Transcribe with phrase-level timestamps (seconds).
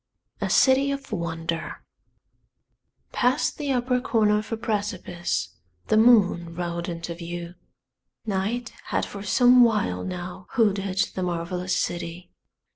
[0.41, 1.83] A CITY OF WONDER
[3.11, 5.49] Past the upper corner of a precipice
[5.89, 7.53] the moon rode into view.
[8.25, 12.31] Night had for some while now hooded the marvelous city.